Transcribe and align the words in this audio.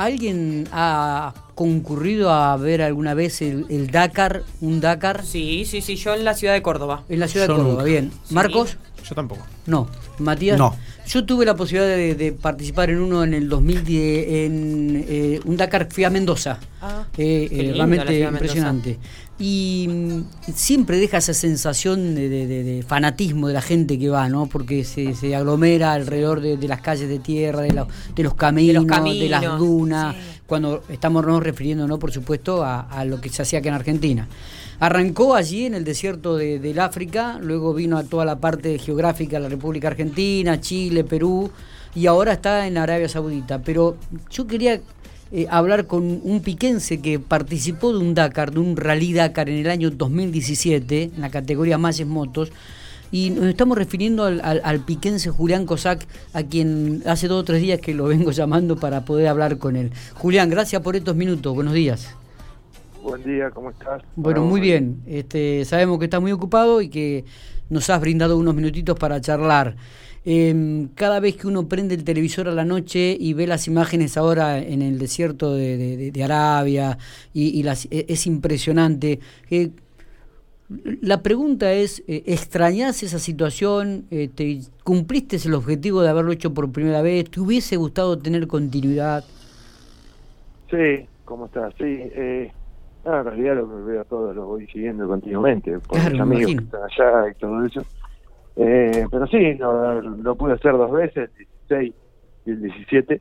¿Alguien 0.00 0.66
ha 0.72 1.34
concurrido 1.54 2.30
a 2.30 2.56
ver 2.56 2.80
alguna 2.80 3.12
vez 3.12 3.42
el, 3.42 3.90
Dakar, 3.90 4.44
un 4.62 4.80
Dakar? 4.80 5.26
Sí, 5.26 5.66
sí, 5.66 5.82
sí, 5.82 5.96
yo 5.96 6.14
en 6.14 6.24
la 6.24 6.32
ciudad 6.32 6.54
de 6.54 6.62
Córdoba. 6.62 7.02
En 7.10 7.20
la 7.20 7.28
ciudad 7.28 7.46
de 7.46 7.54
Córdoba, 7.54 7.84
bien. 7.84 8.10
¿Marcos? 8.30 8.78
Yo 9.06 9.14
tampoco. 9.14 9.42
No. 9.66 9.88
¿Matías? 10.18 10.56
No. 10.56 10.74
Yo 11.10 11.24
tuve 11.24 11.44
la 11.44 11.56
posibilidad 11.56 11.96
de, 11.96 12.32
participar 12.32 12.88
en 12.88 13.00
uno 13.00 13.24
en 13.24 13.34
el 13.34 13.48
2010, 13.48 14.28
en 14.28 15.04
eh, 15.08 15.40
un 15.44 15.56
Dakar, 15.56 15.88
fui 15.90 16.04
a 16.04 16.10
Mendoza. 16.10 16.60
Ah, 16.80 17.04
eh, 17.18 17.48
eh, 17.50 17.72
realmente 17.74 18.20
impresionante. 18.20 18.96
Y 19.36 19.88
mm, 19.88 20.52
siempre 20.54 20.98
deja 20.98 21.16
esa 21.16 21.34
sensación 21.34 22.14
de, 22.14 22.84
fanatismo 22.86 23.48
de 23.48 23.54
la 23.54 23.60
gente 23.60 23.98
que 23.98 24.08
va, 24.08 24.28
¿no? 24.28 24.46
Porque 24.46 24.84
se, 24.84 25.34
aglomera 25.34 25.94
alrededor 25.94 26.40
de, 26.40 26.68
las 26.68 26.80
calles 26.80 27.08
de 27.08 27.18
tierra, 27.18 27.62
de, 27.62 27.72
los, 27.72 28.34
caminos, 28.34 28.86
de, 28.86 29.28
las 29.28 29.58
dunas, 29.58 30.14
cuando 30.50 30.82
estamos 30.88 31.24
nos 31.24 31.40
refiriendo, 31.40 31.86
¿no? 31.86 32.00
Por 32.00 32.10
supuesto, 32.10 32.64
a, 32.64 33.04
lo 33.04 33.20
que 33.20 33.28
se 33.28 33.42
hacía 33.42 33.60
aquí 33.60 33.68
en 33.68 33.74
Argentina. 33.74 34.26
Arrancó 34.80 35.36
allí 35.36 35.66
en 35.66 35.74
el 35.74 35.84
desierto 35.84 36.36
del 36.36 36.80
África, 36.80 37.38
luego 37.40 37.72
vino 37.72 37.96
a 37.96 38.02
toda 38.02 38.24
la 38.24 38.40
parte 38.40 38.76
geográfica 38.80 39.36
de 39.36 39.44
la 39.44 39.48
República 39.48 39.86
Argentina, 39.86 40.60
Chile, 40.60 41.04
Perú, 41.04 41.52
y 41.94 42.06
ahora 42.06 42.32
está 42.32 42.66
en 42.66 42.78
Arabia 42.78 43.08
Saudita. 43.08 43.60
Pero 43.62 43.96
yo 44.28 44.48
quería 44.48 44.80
eh, 45.30 45.46
hablar 45.48 45.86
con 45.86 46.20
un 46.24 46.40
piquense 46.40 47.00
que 47.00 47.20
participó 47.20 47.92
de 47.92 48.00
un 48.00 48.14
Dakar, 48.14 48.50
de 48.50 48.58
un 48.58 48.76
Rally 48.76 49.12
Dakar 49.12 49.48
en 49.48 49.58
el 49.58 49.70
año 49.70 49.90
2017, 49.90 51.12
en 51.14 51.20
la 51.20 51.30
categoría 51.30 51.78
Mayes 51.78 52.08
Motos, 52.08 52.50
y 53.12 53.30
nos 53.30 53.46
estamos 53.46 53.76
refiriendo 53.76 54.24
al, 54.24 54.80
piquense 54.84 55.30
Julián 55.30 55.66
Cosac, 55.66 56.06
a 56.32 56.42
quien 56.42 57.02
hace 57.06 57.28
dos 57.28 57.40
o 57.40 57.44
tres 57.44 57.60
días 57.60 57.80
que 57.80 57.94
lo 57.94 58.04
vengo 58.04 58.30
llamando 58.30 58.76
para 58.76 59.04
poder 59.04 59.28
hablar 59.28 59.58
con 59.58 59.76
él. 59.76 59.90
Julián, 60.14 60.50
gracias 60.50 60.80
por 60.82 60.96
estos 60.96 61.16
minutos, 61.16 61.54
buenos 61.54 61.74
días. 61.74 62.14
Buen 63.02 63.24
día, 63.24 63.50
¿cómo 63.50 63.70
estás? 63.70 64.02
Bueno, 64.14 64.44
muy 64.44 64.60
bien. 64.60 65.02
Este, 65.06 65.64
sabemos 65.64 65.98
que 65.98 66.04
estás 66.04 66.20
muy 66.20 66.32
ocupado 66.32 66.82
y 66.82 66.88
que 66.88 67.24
nos 67.70 67.88
has 67.88 68.00
brindado 68.00 68.36
unos 68.36 68.54
minutitos 68.54 68.98
para 68.98 69.20
charlar. 69.20 69.76
Eh, 70.24 70.86
cada 70.96 71.18
vez 71.18 71.36
que 71.36 71.46
uno 71.46 71.66
prende 71.66 71.94
el 71.94 72.04
televisor 72.04 72.46
a 72.48 72.52
la 72.52 72.66
noche 72.66 73.16
y 73.18 73.32
ve 73.32 73.46
las 73.46 73.66
imágenes 73.66 74.18
ahora 74.18 74.58
en 74.58 74.82
el 74.82 74.98
desierto 74.98 75.54
de, 75.54 76.12
Arabia, 76.22 76.98
y, 77.32 77.62
las, 77.62 77.86
e, 77.86 78.04
es 78.08 78.26
impresionante. 78.26 79.20
Eh, 79.50 79.70
la 81.00 81.22
pregunta 81.22 81.72
es, 81.72 82.00
eh, 82.06 82.22
¿extrañás 82.26 83.02
esa 83.02 83.18
situación? 83.18 84.04
Este, 84.10 84.60
¿Cumpliste 84.84 85.36
el 85.44 85.54
objetivo 85.54 86.02
de 86.02 86.10
haberlo 86.10 86.32
hecho 86.32 86.54
por 86.54 86.70
primera 86.70 87.02
vez? 87.02 87.28
¿Te 87.30 87.40
hubiese 87.40 87.76
gustado 87.76 88.18
tener 88.18 88.46
continuidad? 88.46 89.24
Sí, 90.70 91.06
¿cómo 91.24 91.46
estás? 91.46 91.74
Sí, 91.76 91.84
eh, 91.84 92.52
en 93.04 93.24
realidad 93.24 93.56
lo 93.56 93.68
que 93.68 93.82
veo 93.82 94.04
todo 94.04 94.32
lo 94.32 94.46
voy 94.46 94.66
siguiendo 94.68 95.08
continuamente, 95.08 95.78
por 95.80 95.98
mis 96.10 96.20
amigos 96.20 96.54
que 96.54 96.62
están 96.62 96.82
allá 96.82 97.30
y 97.30 97.34
todo 97.34 97.64
eso. 97.64 97.82
Eh, 98.56 99.06
pero 99.10 99.26
sí, 99.26 99.54
lo, 99.54 100.34
pude 100.36 100.52
hacer 100.52 100.72
dos 100.72 100.92
veces, 100.92 101.30
el 101.30 101.46
16 101.68 101.94
y 102.46 102.50
el 102.50 102.62
17. 102.62 103.20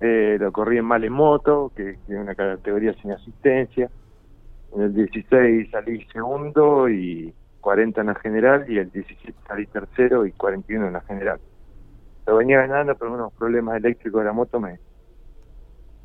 Eh, 0.00 0.36
lo 0.38 0.52
corrí 0.52 0.78
en 0.78 0.84
mal 0.84 1.08
moto, 1.10 1.72
que, 1.74 1.90
es 1.90 1.98
una 2.08 2.34
categoría 2.34 2.92
sin 2.94 3.12
asistencia. 3.12 3.88
En 4.74 4.82
el 4.82 4.94
16 4.94 5.70
salí 5.70 6.06
segundo 6.12 6.88
y 6.88 7.34
40 7.60 8.00
en 8.00 8.06
la 8.06 8.14
general, 8.16 8.64
y 8.68 8.78
el 8.78 8.90
17 8.90 9.34
salí 9.46 9.66
tercero 9.66 10.26
y 10.26 10.32
41 10.32 10.86
en 10.86 10.92
la 10.92 11.00
general. 11.02 11.40
Lo 12.26 12.36
venía 12.36 12.58
ganando, 12.58 12.94
pero 12.94 13.12
unos 13.12 13.32
problemas 13.32 13.76
eléctricos 13.76 14.20
de 14.20 14.26
la 14.26 14.32
moto 14.32 14.60
me 14.60 14.78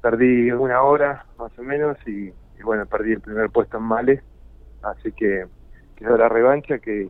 perdí 0.01 0.51
una 0.51 0.81
hora 0.81 1.25
más 1.37 1.57
o 1.57 1.63
menos 1.63 1.97
y, 2.05 2.27
y 2.27 2.63
bueno, 2.63 2.85
perdí 2.85 3.13
el 3.13 3.21
primer 3.21 3.49
puesto 3.49 3.77
en 3.77 3.83
Males. 3.83 4.21
Así 4.81 5.11
que 5.13 5.45
quedó 5.95 6.17
la 6.17 6.27
revancha 6.27 6.79
que 6.79 7.09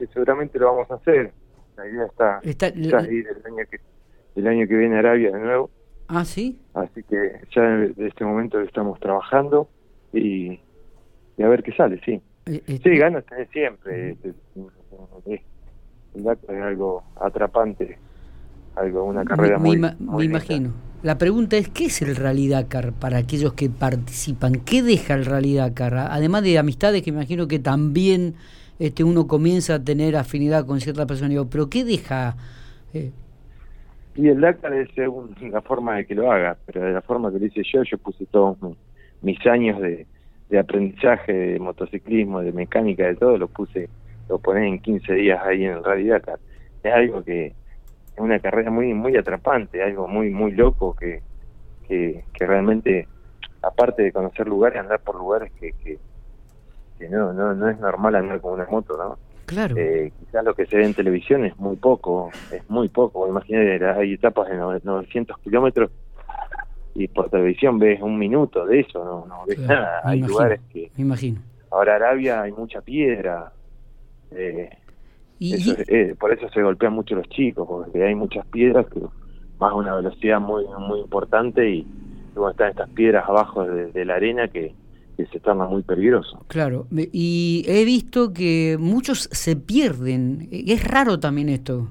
que 0.00 0.06
seguramente 0.06 0.58
lo 0.58 0.72
vamos 0.72 0.90
a 0.90 0.94
hacer. 0.94 1.32
La 1.76 1.86
idea 1.86 2.06
está, 2.06 2.40
está 2.42 2.68
ir 2.68 3.28
el 3.28 3.46
año, 3.46 3.64
que, 3.70 3.80
el 4.34 4.46
año 4.46 4.66
que 4.66 4.76
viene 4.76 4.96
a 4.96 5.00
Arabia 5.00 5.30
de 5.30 5.38
nuevo. 5.38 5.70
Ah, 6.08 6.24
sí. 6.24 6.58
Así 6.72 7.02
que 7.02 7.40
ya 7.54 7.62
de 7.62 8.08
este 8.08 8.24
momento 8.24 8.60
estamos 8.60 8.98
trabajando 8.98 9.68
y, 10.12 10.58
a 11.42 11.48
ver 11.48 11.62
qué 11.62 11.72
sale, 11.72 12.00
sí. 12.04 12.20
Eh, 12.46 12.62
eh, 12.66 12.80
sí, 12.82 12.96
ganas 12.96 13.24
tenés 13.26 13.48
siempre. 13.50 14.16
el 16.14 16.28
acto 16.28 16.52
es 16.52 16.62
algo 16.62 17.02
atrapante, 17.20 17.98
algo, 18.76 19.04
una 19.04 19.24
carrera 19.24 19.58
muy, 19.58 19.78
Me 19.78 20.24
imagino. 20.24 20.72
La 21.02 21.16
pregunta 21.16 21.56
es, 21.56 21.68
¿qué 21.70 21.86
es 21.86 22.02
el 22.02 22.14
Rally 22.14 22.48
Dakar 22.48 22.92
para 22.92 23.18
aquellos 23.18 23.54
que 23.54 23.70
participan? 23.70 24.56
¿Qué 24.66 24.82
deja 24.82 25.14
el 25.14 25.24
Rally 25.24 25.54
Dakar? 25.54 25.94
Además 25.94 26.42
de 26.42 26.58
amistades 26.58 27.02
que 27.02 27.10
imagino 27.10 27.48
que 27.48 27.58
también 27.58 28.34
este, 28.78 29.02
uno 29.02 29.26
comienza 29.26 29.76
a 29.76 29.84
tener 29.84 30.16
afinidad 30.16 30.66
con 30.66 30.80
cierta 30.80 31.06
persona. 31.06 31.34
pero 31.50 31.70
¿qué 31.70 31.84
deja? 31.84 32.36
Eh? 32.92 33.12
Y 34.16 34.28
el 34.28 34.40
Dakar 34.40 34.74
es 34.74 34.90
según 34.94 35.34
la 35.40 35.62
forma 35.62 35.96
de 35.96 36.04
que 36.04 36.14
lo 36.14 36.30
haga, 36.30 36.58
pero 36.66 36.82
de 36.82 36.92
la 36.92 37.00
forma 37.00 37.32
que 37.32 37.38
lo 37.38 37.46
hice 37.46 37.62
yo, 37.62 37.82
yo 37.82 37.96
puse 37.96 38.26
todos 38.26 38.58
mis 39.22 39.46
años 39.46 39.80
de, 39.80 40.06
aprendizaje 40.58 41.32
de 41.32 41.58
motociclismo, 41.58 42.40
de 42.40 42.52
mecánica, 42.52 43.06
de 43.06 43.16
todo, 43.16 43.38
lo 43.38 43.48
puse, 43.48 43.88
lo 44.28 44.38
poné 44.38 44.68
en 44.68 44.80
15 44.80 45.14
días 45.14 45.40
ahí 45.44 45.64
en 45.64 45.72
el 45.72 45.84
Rally 45.84 46.08
Dakar. 46.08 46.38
Es 46.82 46.92
algo 46.92 47.22
que 47.22 47.46
es 47.46 48.18
una 48.18 48.38
carrera 48.40 48.70
muy 48.70 48.92
muy 48.94 49.16
atrapante, 49.16 49.82
algo 49.82 50.08
muy 50.08 50.30
muy 50.30 50.52
loco 50.52 50.94
que, 50.96 51.22
que, 51.86 52.24
que 52.32 52.46
realmente, 52.46 53.06
aparte 53.62 54.02
de 54.02 54.12
conocer 54.12 54.46
lugares, 54.46 54.80
andar 54.80 55.00
por 55.00 55.16
lugares 55.16 55.52
que, 55.52 55.72
que, 56.98 57.08
no, 57.08 57.32
no, 57.32 57.54
no 57.54 57.68
es 57.68 57.78
normal 57.78 58.14
andar 58.14 58.40
con 58.40 58.54
una 58.54 58.66
moto, 58.66 58.96
¿no? 58.96 59.18
Claro. 59.46 59.74
Eh, 59.76 60.12
quizás 60.18 60.44
lo 60.44 60.54
que 60.54 60.66
se 60.66 60.76
ve 60.76 60.84
en 60.84 60.94
televisión 60.94 61.44
es 61.44 61.56
muy 61.58 61.74
poco, 61.76 62.30
es 62.52 62.68
muy 62.70 62.88
poco. 62.88 63.26
Imagínate, 63.26 63.84
hay 63.84 64.12
etapas 64.14 64.48
de 64.48 64.56
900 64.56 65.38
kilómetros 65.38 65.90
y 66.94 67.08
por 67.08 67.30
televisión 67.30 67.78
ves 67.78 68.00
un 68.00 68.18
minuto 68.18 68.66
de 68.66 68.80
eso, 68.80 69.04
no, 69.04 69.26
no 69.26 69.46
ves 69.46 69.58
nada. 69.58 70.00
Hay 70.04 70.20
lugares 70.20 70.60
que. 70.72 70.90
Me 70.96 71.02
imagino. 71.02 71.40
Ahora 71.70 71.96
Arabia 71.96 72.42
hay 72.42 72.52
mucha 72.52 72.80
piedra. 72.80 73.52
Eh, 74.32 74.70
eh, 75.40 76.14
por 76.18 76.32
eso 76.32 76.48
se 76.50 76.62
golpean 76.62 76.92
mucho 76.92 77.14
los 77.14 77.28
chicos, 77.28 77.66
porque 77.66 78.04
hay 78.04 78.14
muchas 78.14 78.46
piedras 78.46 78.86
que 78.86 79.00
más 79.58 79.72
una 79.72 79.94
velocidad 79.94 80.40
muy 80.40 80.64
muy 80.78 81.00
importante 81.00 81.68
y 81.68 81.86
luego 82.34 82.50
están 82.50 82.70
estas 82.70 82.88
piedras 82.90 83.28
abajo 83.28 83.64
de 83.64 84.04
la 84.04 84.14
arena 84.14 84.48
que 84.48 84.74
se 85.26 85.40
torna 85.40 85.66
muy 85.66 85.82
peligroso. 85.82 86.44
Claro, 86.48 86.86
y 86.90 87.64
he 87.66 87.84
visto 87.84 88.32
que 88.32 88.76
muchos 88.78 89.28
se 89.32 89.56
pierden. 89.56 90.48
Es 90.50 90.86
raro 90.86 91.18
también 91.18 91.48
esto. 91.48 91.88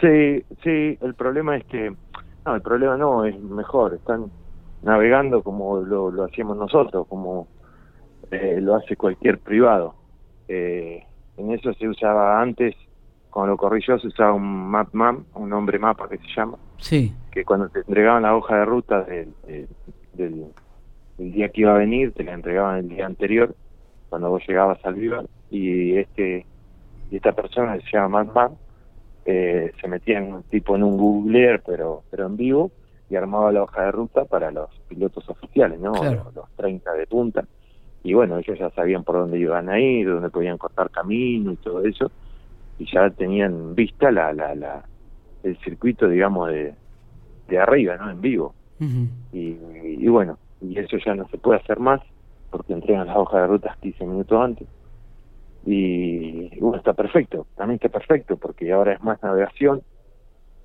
Sí, 0.00 0.44
sí, 0.62 0.98
el 1.00 1.14
problema 1.16 1.56
es 1.56 1.64
que, 1.64 1.94
no, 2.46 2.54
el 2.54 2.62
problema 2.62 2.96
no, 2.96 3.24
es 3.24 3.38
mejor, 3.40 3.94
están 3.94 4.30
navegando 4.82 5.42
como 5.42 5.80
lo, 5.80 6.10
lo 6.10 6.24
hacíamos 6.24 6.56
nosotros, 6.56 7.06
como 7.08 7.48
eh, 8.30 8.58
lo 8.60 8.76
hace 8.76 8.96
cualquier 8.96 9.38
privado. 9.38 9.94
Eh, 10.48 11.04
en 11.36 11.50
eso 11.50 11.74
se 11.74 11.88
usaba 11.88 12.40
antes, 12.40 12.74
cuando 13.30 13.52
lo 13.52 13.56
corrí 13.58 13.82
yo, 13.86 13.98
se 13.98 14.06
usaba 14.06 14.32
un 14.32 14.70
map 14.70 14.94
un 15.34 15.48
nombre 15.48 15.78
mapa 15.78 16.08
que 16.08 16.18
se 16.18 16.28
llama. 16.34 16.56
Sí. 16.78 17.12
Que 17.32 17.44
cuando 17.44 17.68
te 17.68 17.80
entregaban 17.80 18.22
la 18.22 18.34
hoja 18.34 18.58
de 18.58 18.64
ruta 18.64 19.02
del, 19.02 19.34
del 20.14 20.46
el 21.18 21.32
día 21.32 21.48
que 21.48 21.62
iba 21.62 21.74
a 21.74 21.78
venir, 21.78 22.12
te 22.12 22.24
la 22.24 22.34
entregaban 22.34 22.78
el 22.78 22.88
día 22.88 23.06
anterior, 23.06 23.54
cuando 24.08 24.30
vos 24.30 24.42
llegabas 24.46 24.78
al 24.84 24.94
Viva, 24.94 25.24
y 25.50 25.96
este 25.96 26.46
y 27.10 27.16
esta 27.16 27.32
persona 27.32 27.76
se 27.76 27.90
llama 27.92 28.24
Madman, 28.24 28.58
eh, 29.26 29.72
se 29.80 29.88
metía 29.88 30.18
en 30.18 30.32
un 30.32 30.42
tipo 30.44 30.76
en 30.76 30.84
un 30.84 30.96
Google 30.96 31.60
pero, 31.66 32.02
pero 32.10 32.26
en 32.26 32.36
vivo, 32.36 32.70
y 33.10 33.16
armaba 33.16 33.52
la 33.52 33.64
hoja 33.64 33.84
de 33.84 33.92
ruta 33.92 34.24
para 34.24 34.50
los 34.50 34.70
pilotos 34.88 35.28
oficiales, 35.28 35.80
¿no? 35.80 35.92
Los, 35.92 36.34
los 36.34 36.50
30 36.56 36.92
de 36.92 37.06
punta. 37.06 37.44
Y 38.02 38.14
bueno, 38.14 38.38
ellos 38.38 38.58
ya 38.58 38.70
sabían 38.70 39.04
por 39.04 39.16
dónde 39.16 39.38
iban 39.38 39.68
a 39.68 39.80
ir, 39.80 40.08
dónde 40.08 40.30
podían 40.30 40.58
cortar 40.58 40.90
camino 40.90 41.52
y 41.52 41.56
todo 41.56 41.84
eso, 41.84 42.10
y 42.78 42.90
ya 42.90 43.10
tenían 43.10 43.74
vista 43.74 44.10
la, 44.10 44.32
la, 44.32 44.54
la 44.54 44.84
el 45.42 45.56
circuito, 45.58 46.08
digamos, 46.08 46.48
de, 46.48 46.74
de 47.48 47.58
arriba, 47.58 47.96
¿no? 47.96 48.10
En 48.10 48.20
vivo. 48.20 48.54
y, 49.32 49.56
y, 49.82 50.08
bueno, 50.08 50.38
y 50.60 50.78
eso 50.78 50.98
ya 51.04 51.14
no 51.14 51.26
se 51.28 51.38
puede 51.38 51.60
hacer 51.60 51.78
más 51.78 52.00
porque 52.50 52.74
entregan 52.74 53.06
las 53.06 53.16
hojas 53.16 53.42
de 53.42 53.46
rutas 53.46 53.76
15 53.78 54.04
minutos 54.04 54.40
antes. 54.40 54.68
Y, 55.66 56.58
bueno, 56.60 56.76
está 56.78 56.92
perfecto, 56.94 57.46
también 57.56 57.80
está 57.82 57.88
perfecto 57.88 58.36
porque 58.36 58.72
ahora 58.72 58.94
es 58.94 59.02
más 59.02 59.20
navegación 59.20 59.82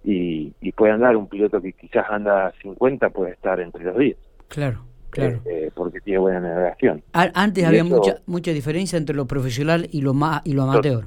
y, 0.03 0.53
y 0.62 0.71
puede 0.74 0.94
andar 0.94 1.18
un 1.18 1.27
piloto 1.27 1.59
que 1.59 1.74
quizás 1.74 2.06
anda 2.09 2.48
a 2.48 2.51
50 2.62 3.09
puede 3.09 3.31
estar 3.31 3.59
entre 3.59 3.83
los 3.83 3.98
10. 3.98 4.18
Claro. 4.48 4.86
Claro. 5.09 5.42
Eh, 5.45 5.69
porque 5.75 6.00
tiene 6.00 6.19
buena 6.19 6.39
navegación. 6.39 7.03
Antes 7.12 7.65
había 7.65 7.83
mucha 7.83 8.21
mucha 8.25 8.51
diferencia 8.51 8.98
entre 8.98 9.13
lo 9.13 9.27
profesional 9.27 9.88
y 9.92 10.01
lo 10.01 10.13
ma 10.13 10.42
y 10.45 10.53
lo 10.53 10.63
amateur. 10.63 11.03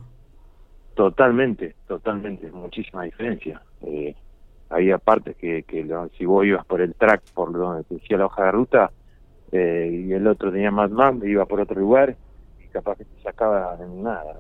totalmente, 0.95 1.75
totalmente, 1.89 2.53
muchísima 2.53 3.05
diferencia. 3.05 3.63
Eh, 3.81 4.15
había 4.69 4.99
partes 4.99 5.37
que, 5.37 5.63
que 5.63 5.89
si 6.19 6.27
vos 6.27 6.45
ibas 6.45 6.67
por 6.67 6.83
el 6.83 6.95
track, 6.95 7.23
por 7.33 7.53
donde 7.53 7.85
te 7.85 7.95
decía 7.95 8.19
la 8.19 8.27
hoja 8.27 8.45
de 8.45 8.53
ruta, 8.53 8.91
eh, 9.53 10.05
y 10.07 10.13
el 10.13 10.27
otro 10.27 10.53
tenía 10.53 10.71
más 10.71 10.91
más, 10.91 11.15
iba 11.25 11.47
por 11.47 11.61
otro 11.61 11.81
lugar, 11.81 12.15
capaz 12.75 12.97
que 12.97 13.05
te 13.05 13.23
sacaba 13.23 13.79
en 13.81 14.03
nada. 14.03 14.37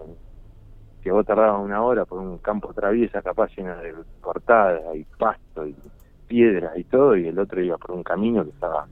Que 1.03 1.13
vos 1.13 1.25
tardabas 1.25 1.65
una 1.65 1.83
hora 1.83 2.05
por 2.05 2.19
un 2.19 2.39
campo 2.39 2.75
traviesa, 2.75 3.23
capaz 3.23 3.51
lleno 3.57 3.77
de 3.77 3.95
cortadas 4.21 4.83
y 4.95 5.05
pasto 5.19 5.67
y 5.67 5.75
piedras 6.27 6.77
y 6.77 6.85
todo, 6.85 7.17
y 7.17 7.29
el 7.29 7.39
otro 7.39 7.63
iba 7.63 7.79
por 7.79 7.93
un 7.93 8.03
camino 8.03 8.45
que 8.45 8.51
estaba 8.51 8.87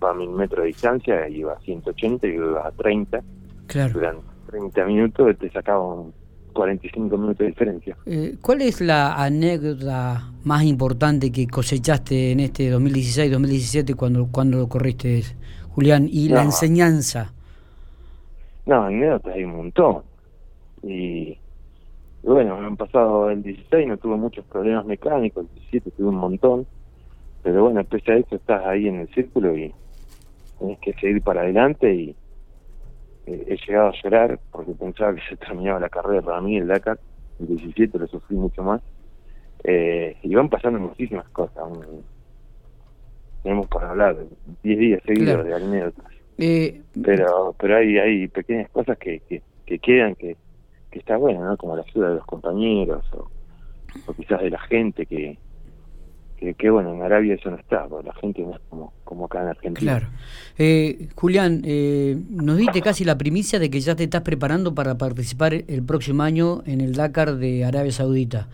a 0.00 0.14
mil 0.14 0.30
metros 0.30 0.62
de 0.62 0.66
distancia, 0.66 1.28
iba 1.28 1.54
a 1.54 1.60
180 1.60 2.26
y 2.26 2.30
iba 2.30 2.66
a 2.66 2.72
30. 2.72 3.20
Claro. 3.66 3.92
Durante 3.94 4.24
30 4.50 4.84
minutos 4.86 5.38
te 5.38 5.50
sacaba 5.50 5.94
un 5.94 6.12
45 6.52 7.16
minutos 7.18 7.38
de 7.38 7.46
diferencia. 7.46 7.96
Eh, 8.06 8.36
¿Cuál 8.40 8.62
es 8.62 8.80
la 8.80 9.14
anécdota 9.14 10.30
más 10.44 10.62
importante 10.64 11.30
que 11.30 11.46
cosechaste 11.46 12.32
en 12.32 12.40
este 12.40 12.72
2016-2017 12.72 13.94
cuando, 13.94 14.28
cuando 14.30 14.58
lo 14.58 14.68
corriste, 14.68 15.22
Julián? 15.70 16.08
Y 16.10 16.28
la 16.28 16.42
enseñanza. 16.42 17.32
No, 18.66 18.82
anécdotas 18.82 19.34
hay 19.34 19.44
un 19.44 19.56
montón. 19.56 20.02
Y, 20.82 21.38
bueno, 22.22 22.58
me 22.58 22.66
han 22.66 22.76
pasado 22.76 23.30
el 23.30 23.42
16, 23.42 23.88
no 23.88 23.96
tuve 23.98 24.16
muchos 24.16 24.44
problemas 24.46 24.86
mecánicos, 24.86 25.46
el 25.46 25.54
17 25.54 25.90
tuve 25.92 26.08
un 26.08 26.16
montón. 26.16 26.66
Pero 27.42 27.64
bueno, 27.64 27.84
pese 27.84 28.12
a 28.12 28.16
eso 28.16 28.36
estás 28.36 28.64
ahí 28.64 28.88
en 28.88 29.00
el 29.00 29.08
círculo 29.08 29.56
y 29.56 29.74
tenés 30.58 30.78
que 30.78 30.94
seguir 30.94 31.22
para 31.22 31.42
adelante 31.42 31.94
y 31.94 32.16
eh, 33.26 33.44
he 33.46 33.56
llegado 33.66 33.88
a 33.88 34.02
llorar 34.02 34.38
porque 34.50 34.72
pensaba 34.72 35.14
que 35.14 35.20
se 35.28 35.36
terminaba 35.36 35.78
la 35.78 35.90
carrera 35.90 36.22
para 36.22 36.40
mí 36.40 36.56
el 36.56 36.66
Dakar, 36.66 36.98
el 37.40 37.46
17 37.48 37.98
lo 37.98 38.06
sufrí 38.06 38.36
mucho 38.36 38.62
más. 38.62 38.80
Eh, 39.62 40.16
y 40.22 40.34
van 40.34 40.48
pasando 40.48 40.78
muchísimas 40.78 41.28
cosas. 41.30 41.64
tenemos 43.42 43.66
para 43.68 43.90
hablar 43.90 44.16
10 44.62 44.78
días 44.78 45.02
seguidos 45.04 45.44
de 45.44 45.54
anécdotas. 45.54 46.23
Eh, 46.38 46.82
pero 47.02 47.54
pero 47.58 47.76
hay 47.76 47.98
hay 47.98 48.28
pequeñas 48.28 48.68
cosas 48.70 48.98
que, 48.98 49.22
que, 49.66 49.78
quedan 49.78 50.14
que, 50.16 50.36
que 50.90 50.98
está 50.98 51.16
bueno, 51.16 51.44
¿no? 51.44 51.56
Como 51.56 51.76
la 51.76 51.82
ayuda 51.82 52.08
de 52.08 52.14
los 52.16 52.26
compañeros 52.26 53.04
o, 53.12 53.30
o 54.06 54.12
quizás 54.14 54.42
de 54.42 54.50
la 54.50 54.60
gente 54.60 55.06
que, 55.06 55.38
que, 56.52 56.68
bueno, 56.68 56.92
en 56.92 57.00
Arabia 57.00 57.34
eso 57.34 57.50
no 57.50 57.56
está, 57.56 57.86
porque 57.86 58.08
la 58.08 58.14
gente 58.14 58.42
no 58.42 58.54
es 58.54 58.60
como, 58.68 58.92
como 59.04 59.24
acá 59.24 59.40
en 59.40 59.48
Argentina. 59.48 59.98
Claro. 59.98 60.12
Eh, 60.58 61.08
Julián, 61.14 61.62
eh, 61.64 62.18
nos 62.28 62.58
diste 62.58 62.82
casi 62.82 63.04
la 63.04 63.16
primicia 63.16 63.58
de 63.58 63.70
que 63.70 63.80
ya 63.80 63.96
te 63.96 64.04
estás 64.04 64.20
preparando 64.20 64.74
para 64.74 64.98
participar 64.98 65.54
el 65.54 65.82
próximo 65.82 66.22
año 66.22 66.62
en 66.66 66.82
el 66.82 66.92
Dakar 66.94 67.36
de 67.36 67.64
Arabia 67.64 67.92
Saudita. 67.92 68.48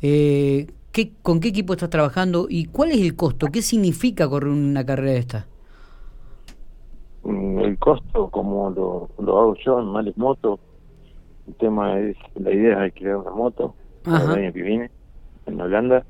Eh, 0.00 0.68
¿qué, 0.92 1.12
¿Con 1.20 1.40
qué 1.40 1.48
equipo 1.48 1.74
estás 1.74 1.90
trabajando 1.90 2.46
y 2.48 2.66
cuál 2.66 2.92
es 2.92 3.00
el 3.00 3.14
costo? 3.16 3.48
¿Qué 3.48 3.60
significa 3.60 4.28
correr 4.28 4.50
una 4.50 4.86
carrera 4.86 5.12
de 5.12 5.18
esta? 5.18 5.46
El 7.66 7.78
costo, 7.78 8.30
como 8.30 8.70
lo, 8.70 9.08
lo 9.22 9.38
hago 9.38 9.54
yo 9.56 9.80
en 9.80 9.86
Males 9.86 10.16
Moto, 10.16 10.58
el 11.46 11.54
tema 11.54 11.98
es, 11.98 12.16
la 12.34 12.52
idea 12.52 12.86
es 12.86 12.94
crear 12.94 13.16
una 13.16 13.30
moto 13.30 13.74
el 14.04 14.12
año 14.12 14.52
que 14.52 14.62
viene 14.62 14.90
en 15.46 15.60
Holanda 15.60 16.04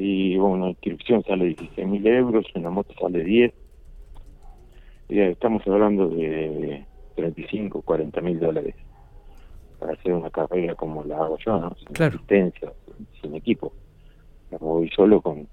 y 0.00 0.36
bueno, 0.36 0.56
una 0.56 0.68
inscripción 0.68 1.24
sale 1.24 1.46
16 1.46 1.88
mil 1.88 2.06
euros, 2.06 2.46
una 2.54 2.70
moto 2.70 2.94
sale 3.00 3.24
10. 3.24 3.52
Y 5.08 5.20
estamos 5.20 5.66
hablando 5.66 6.08
de 6.08 6.84
35, 7.16 7.82
40 7.82 8.20
mil 8.20 8.38
dólares 8.38 8.76
para 9.80 9.94
hacer 9.94 10.12
una 10.12 10.30
carrera 10.30 10.76
como 10.76 11.02
la 11.02 11.16
hago 11.16 11.36
yo, 11.44 11.58
¿no? 11.58 11.74
Sin 11.76 12.02
asistencia, 12.02 12.72
sin, 13.20 13.34
equipo. 13.34 13.72
La 14.50 14.58
voy 14.58 14.88
solo 14.90 15.20
con 15.20 15.48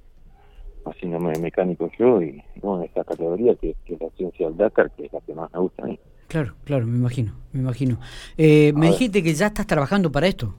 haciéndome 0.85 1.33
mecánico 1.39 1.89
yo 1.97 2.21
y 2.21 2.43
bueno, 2.61 2.83
esta 2.83 3.03
categoría 3.03 3.55
que, 3.55 3.75
es 3.87 3.99
la 3.99 4.09
del 4.47 4.57
Dakar, 4.57 4.91
que 4.91 5.05
es 5.05 5.13
la 5.13 5.21
que 5.21 5.33
más 5.33 5.51
me 5.53 5.59
gusta 5.59 5.83
a 5.83 5.87
mí. 5.87 5.99
Claro, 6.27 6.53
claro, 6.63 6.85
me 6.87 6.97
imagino, 6.97 7.33
me 7.53 7.61
imagino. 7.61 7.99
Eh, 8.37 8.73
me 8.73 8.87
dijiste 8.87 9.21
que 9.21 9.33
ya 9.33 9.47
estás 9.47 9.67
trabajando 9.67 10.11
para 10.11 10.27
esto. 10.27 10.55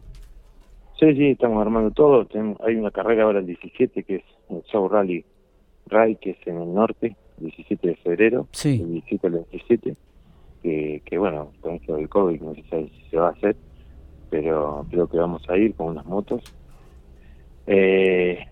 Sí, 0.98 1.14
sí, 1.14 1.30
estamos 1.30 1.60
armando 1.60 1.90
todo. 1.90 2.26
hay 2.64 2.74
una 2.76 2.90
carrera 2.90 3.24
ahora 3.24 3.40
el 3.40 3.46
17 3.46 4.02
que 4.04 4.16
es 4.16 4.24
el 4.48 4.62
Show 4.62 4.88
Rally 4.88 5.24
Rally, 5.88 6.16
que 6.16 6.30
es 6.30 6.46
en 6.46 6.60
el 6.60 6.72
norte, 6.72 7.16
el 7.38 7.46
17 7.46 7.88
de 7.88 7.96
febrero, 7.96 8.48
sí. 8.52 8.80
el 8.80 8.92
17 8.92 9.26
al 9.26 9.32
27, 9.34 9.96
que, 10.62 11.02
que 11.04 11.18
bueno, 11.18 11.52
con 11.60 11.74
esto 11.74 11.96
del 11.96 12.08
COVID 12.08 12.40
no 12.40 12.54
sé 12.54 12.62
si 12.88 13.10
se 13.10 13.16
va 13.16 13.28
a 13.28 13.32
hacer, 13.32 13.56
pero 14.30 14.86
creo 14.90 15.06
que 15.08 15.18
vamos 15.18 15.48
a 15.48 15.56
ir 15.56 15.74
con 15.74 15.88
unas 15.88 16.06
motos. 16.06 16.42
Eh, 17.66 18.46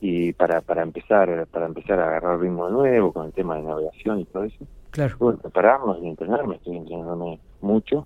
y 0.00 0.32
para 0.32 0.60
para 0.60 0.82
empezar 0.82 1.46
para 1.46 1.66
empezar 1.66 1.98
a 2.00 2.08
agarrar 2.08 2.40
ritmo 2.40 2.68
nuevo 2.68 3.12
con 3.12 3.26
el 3.26 3.32
tema 3.32 3.56
de 3.56 3.62
navegación 3.62 4.20
y 4.20 4.24
todo 4.26 4.44
eso. 4.44 4.64
Claro. 4.90 5.16
Bueno, 5.18 5.38
prepararnos 5.38 5.98
y 6.02 6.08
entrenarme, 6.08 6.56
estoy 6.56 6.76
entrenándome 6.76 7.38
mucho 7.60 8.04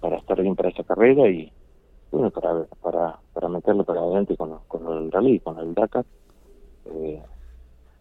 para 0.00 0.16
estar 0.16 0.40
bien 0.40 0.54
para 0.54 0.68
esa 0.68 0.84
carrera 0.84 1.28
y 1.28 1.52
bueno, 2.10 2.30
para, 2.30 2.64
para, 2.80 3.18
para 3.32 3.48
meterlo 3.48 3.84
para 3.84 4.00
adelante 4.00 4.36
con, 4.36 4.58
con 4.68 4.86
el 4.92 5.10
rally, 5.10 5.40
con 5.40 5.58
el 5.58 5.74
Dakar. 5.74 6.04
Eh, 6.86 7.22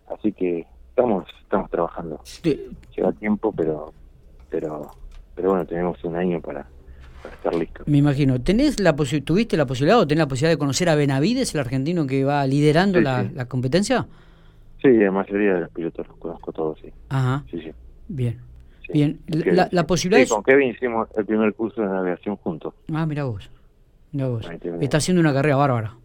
así 0.08 0.32
que 0.32 0.66
estamos 0.90 1.26
estamos 1.42 1.70
trabajando. 1.70 2.20
Lleva 2.96 3.12
tiempo, 3.14 3.52
pero 3.56 3.92
pero 4.50 4.92
pero 5.36 5.50
bueno, 5.50 5.66
tenemos 5.66 6.02
un 6.04 6.16
año 6.16 6.40
para, 6.42 6.66
estar 7.34 7.56
listos. 7.56 7.88
Me 7.88 7.98
imagino. 7.98 8.42
¿Tenés 8.42 8.80
la 8.80 8.96
¿Tuviste 8.96 9.58
la 9.58 9.66
posibilidad 9.66 10.00
o 10.00 10.08
tenés 10.08 10.20
la 10.20 10.28
posibilidad 10.28 10.54
de 10.54 10.60
conocer 10.60 10.90
a 10.90 10.96
Benavides, 10.96 11.54
el 11.54 11.62
argentino 11.62 12.08
que 12.08 12.24
va 12.24 12.46
liderando 12.46 13.02
la, 13.02 13.24
la, 13.34 13.46
competencia? 13.46 14.08
Sí, 14.82 14.90
la 14.92 15.12
mayoría 15.12 15.56
de 15.56 15.60
los 15.62 15.70
pilotos 15.72 16.08
los 16.08 16.18
conozco 16.18 16.52
todos, 16.52 16.80
sí. 16.80 16.90
Ajá. 17.10 17.44
Sí, 17.52 17.62
sí. 17.62 17.72
Bien. 18.08 18.40
Bien, 18.94 19.20
la, 19.28 19.68
la, 19.72 19.88
posibilidad 19.88 20.28
con 20.28 20.44
Kevin 20.44 20.70
hicimos 20.70 21.10
el 21.18 21.26
primer 21.26 21.56
curso 21.56 21.82
de 21.82 21.88
navegación 21.88 22.36
juntos. 22.36 22.76
Ah, 22.94 23.08
mira 23.08 23.24
vos. 23.24 23.50
Está 24.80 24.98
haciendo 24.98 25.22
una 25.22 25.34
carrera 25.34 25.58
bárbara. 25.58 25.98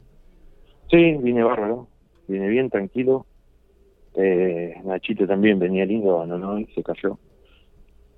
Sí, 0.90 1.16
viene 1.22 1.42
bárbaro. 1.42 1.88
Viene 2.26 2.48
bien, 2.48 2.70
tranquilo. 2.70 3.26
Eh, 4.14 4.74
Nachito 4.84 5.26
también 5.26 5.58
venía 5.58 5.84
lindo, 5.84 6.26
no, 6.26 6.36
no, 6.36 6.58
y 6.58 6.66
se 6.66 6.82
cayó 6.82 7.18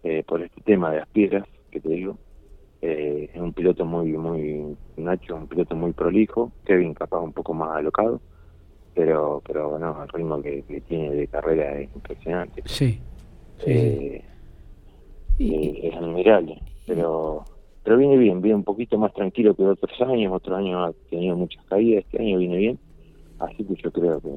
eh, 0.03 0.25
por 0.27 0.43
este 0.43 0.61
tema 0.63 0.91
de 0.91 1.01
las 1.01 1.09
piedras 1.09 1.47
que 1.71 1.81
te 1.81 1.91
digo. 1.91 2.17
Eh, 2.83 3.31
es 3.33 3.41
un 3.41 3.53
piloto 3.53 3.85
muy, 3.85 4.13
muy, 4.13 4.77
Nacho, 4.97 5.37
un 5.37 5.47
piloto 5.47 5.75
muy 5.75 5.93
prolijo. 5.93 6.53
Kevin 6.65 6.95
capaz 6.95 7.21
un 7.21 7.33
poco 7.33 7.55
más 7.55 7.77
alocado. 7.77 8.21
Pero, 8.95 9.43
pero 9.47 9.71
bueno, 9.71 10.03
el 10.03 10.09
ritmo 10.11 10.43
que, 10.43 10.83
tiene 10.87 11.13
de 11.13 11.27
carrera 11.29 11.79
es 11.79 11.89
impresionante. 11.95 12.63
Sí. 12.67 13.01
Eh, 13.65 14.23
es 15.39 15.95
admirable. 15.97 16.61
Pero 16.87 17.45
pero 17.85 17.97
viene 17.97 18.17
bien, 18.17 18.41
viene 18.41 18.57
un 18.57 18.65
poquito 18.65 18.97
más 18.97 19.13
tranquilo 19.13 19.55
que 19.55 19.65
otros 19.65 20.01
años, 20.03 20.33
otros 20.33 20.57
años 20.57 20.89
ha 20.89 21.11
tenido 21.11 21.37
muchas 21.37 21.65
caídas, 21.67 22.05
este 22.05 22.23
año 22.23 22.39
viene 22.39 22.57
bien, 22.57 22.79
así 23.41 23.65
que 23.65 23.75
yo 23.75 23.91
creo 23.91 24.21
que 24.21 24.29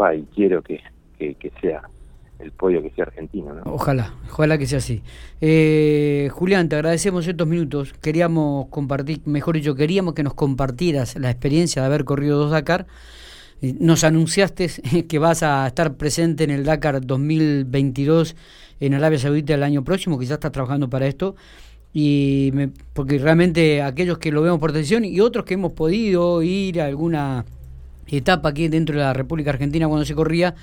va 0.00 0.14
y 0.14 0.22
quiero 0.34 0.62
que, 0.62 0.80
que, 1.18 1.52
sea 1.60 1.82
el 2.38 2.52
pollo 2.52 2.82
que 2.82 2.90
sea 2.90 3.04
argentino. 3.04 3.54
¿no? 3.54 3.62
Ojalá, 3.72 4.14
ojalá 4.30 4.58
que 4.58 4.66
sea 4.66 4.78
así. 4.78 5.02
Eh, 5.40 6.28
Julián, 6.32 6.68
te 6.68 6.76
agradecemos 6.76 7.26
estos 7.26 7.46
minutos. 7.46 7.92
Queríamos 7.94 8.68
compartir, 8.68 9.20
mejor 9.24 9.56
dicho, 9.56 9.74
queríamos 9.74 10.14
que 10.14 10.22
nos 10.22 10.34
compartieras 10.34 11.16
la 11.16 11.30
experiencia 11.30 11.82
de 11.82 11.86
haber 11.86 12.04
corrido 12.04 12.38
dos 12.38 12.50
Dakar. 12.50 12.86
Eh, 13.62 13.74
nos 13.78 14.04
anunciaste 14.04 14.68
que 15.08 15.18
vas 15.18 15.42
a 15.42 15.66
estar 15.66 15.94
presente 15.94 16.44
en 16.44 16.50
el 16.50 16.64
Dakar 16.64 17.04
2022 17.04 18.36
en 18.80 18.94
Arabia 18.94 19.18
Saudita 19.18 19.54
el 19.54 19.62
año 19.62 19.84
próximo, 19.84 20.20
ya 20.20 20.34
estás 20.34 20.52
trabajando 20.52 20.90
para 20.90 21.06
esto 21.06 21.36
y 21.96 22.50
porque 22.92 23.18
realmente 23.18 23.80
aquellos 23.80 24.18
que 24.18 24.32
lo 24.32 24.42
vemos 24.42 24.58
por 24.58 24.72
televisión 24.72 25.04
y 25.04 25.20
otros 25.20 25.44
que 25.44 25.54
hemos 25.54 25.72
podido 25.72 26.42
ir 26.42 26.80
a 26.80 26.86
alguna 26.86 27.44
etapa 28.10 28.50
aquí 28.50 28.68
dentro 28.68 28.96
de 28.96 29.02
la 29.02 29.12
República 29.12 29.50
Argentina 29.50 29.88
cuando 29.88 30.04
se 30.04 30.14
corría, 30.14 30.54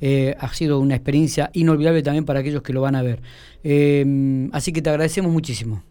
eh, 0.00 0.36
ha 0.38 0.48
sido 0.48 0.80
una 0.80 0.94
experiencia 0.94 1.50
inolvidable 1.52 2.02
también 2.02 2.24
para 2.24 2.40
aquellos 2.40 2.62
que 2.62 2.72
lo 2.72 2.80
van 2.80 2.94
a 2.94 3.02
ver. 3.02 3.20
Eh, 3.64 4.48
así 4.52 4.72
que 4.72 4.82
te 4.82 4.90
agradecemos 4.90 5.32
muchísimo. 5.32 5.82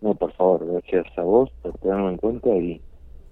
No, 0.00 0.14
por 0.14 0.32
favor, 0.32 0.66
gracias 0.66 1.06
a 1.16 1.22
vos 1.22 1.50
por 1.62 1.78
tenerlo 1.78 2.10
en 2.10 2.16
cuenta 2.16 2.50
y 2.50 2.80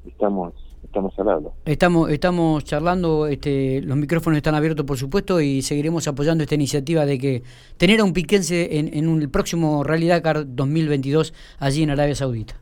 estamos 0.06 0.54
estamos 0.84 1.16
hablando. 1.18 1.52
Estamos, 1.64 2.10
estamos 2.10 2.64
charlando, 2.64 3.26
este, 3.26 3.80
los 3.82 3.96
micrófonos 3.96 4.36
están 4.38 4.54
abiertos 4.54 4.84
por 4.84 4.96
supuesto 4.96 5.40
y 5.40 5.62
seguiremos 5.62 6.08
apoyando 6.08 6.42
esta 6.42 6.54
iniciativa 6.54 7.06
de 7.06 7.18
que 7.18 7.42
tener 7.76 8.00
a 8.00 8.04
un 8.04 8.12
piquense 8.12 8.78
en, 8.78 8.92
en 8.92 9.08
un, 9.08 9.22
el 9.22 9.30
próximo 9.30 9.84
Rally 9.84 10.08
Dakar 10.08 10.44
2022 10.46 11.32
allí 11.58 11.82
en 11.82 11.90
Arabia 11.90 12.14
Saudita. 12.14 12.60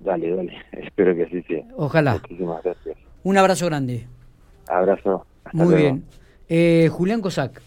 Dale, 0.00 0.34
dale, 0.34 0.52
espero 0.72 1.14
que 1.14 1.22
así 1.24 1.42
sea. 1.42 1.64
Ojalá. 1.76 2.20
Muchísimas 2.22 2.62
gracias. 2.62 3.05
Un 3.26 3.36
abrazo 3.38 3.66
grande. 3.66 4.06
Abrazo. 4.68 5.26
Muy 5.52 5.74
bien. 5.74 6.04
Eh, 6.48 6.88
Julián 6.92 7.20
Cosac, 7.20 7.60